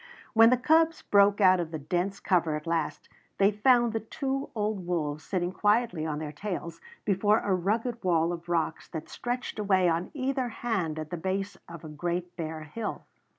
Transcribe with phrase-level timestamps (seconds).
[0.33, 3.07] When the cubs broke out of the dense cover at last
[3.37, 8.33] they found the two old wolves sitting quietly on their tails before a rugged wall
[8.33, 12.63] of rocks that stretched away on either hand at the base of a great bare
[12.63, 13.03] hill.